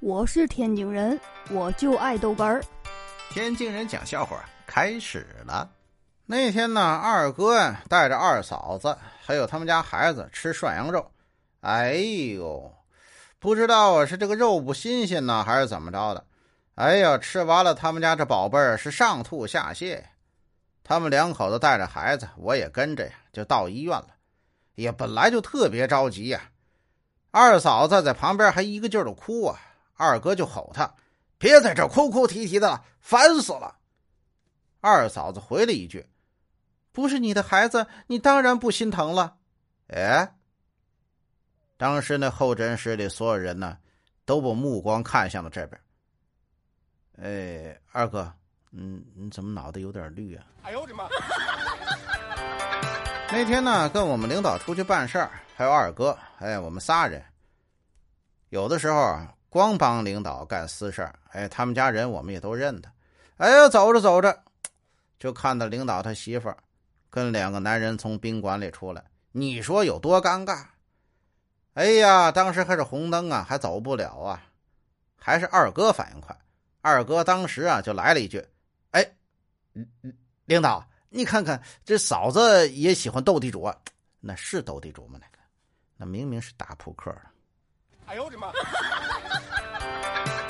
[0.00, 1.18] 我是天津人，
[1.50, 2.62] 我就爱豆干儿。
[3.30, 5.68] 天津人讲笑话开始了。
[6.24, 11.10] 那天呢，二哥带着二嫂子还有他们家孩子吃涮羊肉。
[11.62, 12.72] 哎呦，
[13.40, 16.24] 不知道啊，是这个肉不新鲜呢，还是怎么着的？
[16.76, 20.00] 哎呀，吃完了，他们家这宝贝儿是上吐下泻。
[20.84, 24.10] 他们两口子带着孩子，我也跟着呀，就到医院了。
[24.76, 26.40] 也本来就特别着急呀，
[27.32, 29.58] 二嫂子在旁边还一个劲儿的哭啊。
[29.98, 30.94] 二哥就吼他
[31.38, 33.76] ：“别在这哭哭啼啼的了，烦死了！”
[34.80, 36.08] 二嫂子回了一句
[36.92, 39.36] ：“不是你的孩子，你当然不心疼了。”
[39.92, 40.36] 哎，
[41.76, 43.76] 当时那候诊室里所有人呢，
[44.24, 45.80] 都把目光看向了这边。
[47.20, 48.32] 哎，二哥，
[48.70, 50.46] 嗯，你怎么脑袋有点绿啊？
[50.62, 51.08] 哎呦我的妈！
[53.32, 57.20] 那天呢，跟我们领导出去办事儿，还有二哥，哎，我们仨人，
[58.50, 59.34] 有的时候啊。
[59.48, 62.90] 光帮领导干私事哎，他们家人我们也都认得。
[63.38, 64.42] 哎呀，走着走着，
[65.18, 66.56] 就看到领导他媳妇儿
[67.08, 70.64] 跟两个男人从宾馆里出来，你说有多尴尬？
[71.74, 74.42] 哎呀，当时还是红灯啊，还走不了啊，
[75.16, 76.36] 还是二哥反应快。
[76.80, 78.44] 二哥当时啊就来了一句
[78.92, 79.12] ：“哎，
[80.44, 83.76] 领导，你看看这嫂子也喜欢斗地主啊？
[84.20, 85.18] 那是斗地主吗？
[85.20, 85.38] 那个，
[85.96, 87.22] 那明明是打扑克的。”
[88.06, 88.50] 哎呦我的妈！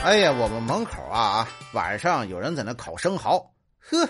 [0.04, 3.38] 哎呀，我们门口啊啊，晚上有人在那烤生蚝，
[3.78, 4.08] 呵，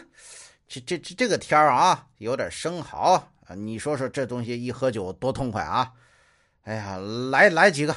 [0.69, 3.21] 这这这这个天啊，有点生蚝，
[3.57, 5.93] 你说说这东西一喝酒多痛快啊！
[6.63, 6.99] 哎呀，
[7.31, 7.97] 来来几个，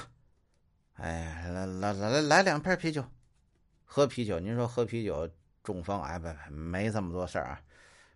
[0.94, 3.06] 哎，来来来来来两瓶啤酒，
[3.84, 5.30] 喝啤酒，您说喝啤酒
[5.62, 6.02] 中风？
[6.02, 7.62] 哎，不没这么多事儿啊。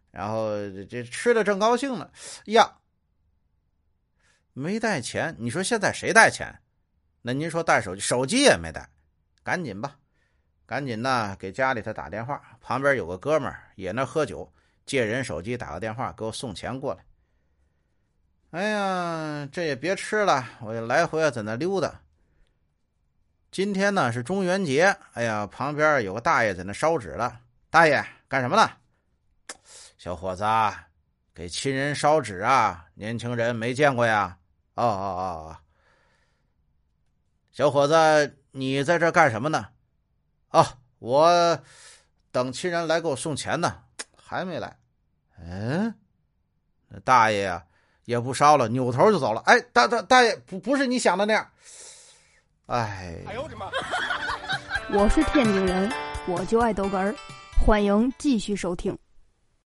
[0.10, 0.52] 然后
[0.90, 2.10] 这吃的正高兴呢，
[2.46, 2.78] 呀，
[4.54, 6.60] 没带钱，你说现在谁带钱？
[7.22, 8.90] 那您说带手机，手机也没带，
[9.46, 9.96] 赶紧吧，
[10.66, 12.42] 赶紧的给家里头打电话。
[12.60, 14.52] 旁边有个哥们儿也那喝酒，
[14.88, 17.06] 借人手机打个电话给我送钱过来。
[18.50, 22.02] 哎呀，这也别吃了，我就来回啊在那溜达。
[23.52, 27.40] 今天呢是中元节，哎呀，旁边有个大爷在那烧纸了。
[27.70, 28.68] 大爷干什么呢？
[30.00, 30.44] 小伙子，
[31.36, 32.88] 给亲人烧纸啊？
[32.96, 34.40] 年轻人没见过呀？
[34.74, 35.58] 哦哦哦哦。
[37.52, 39.68] 小伙子，你在这干什么呢？
[40.52, 40.66] 哦，
[41.00, 41.60] 我
[42.32, 43.80] 等亲人来给我送钱呢，
[44.16, 44.78] 还没来。
[45.38, 45.94] 嗯，
[46.88, 47.66] 那大爷呀
[48.06, 49.42] 也不烧了，扭头就走了。
[49.42, 51.46] 哎，大大大爷，不不是你想的那样。
[52.68, 53.70] 哎，哎呦我的妈！
[54.94, 55.92] 我是天津人，
[56.26, 57.14] 我就爱逗哏儿，
[57.60, 58.98] 欢迎继续收听。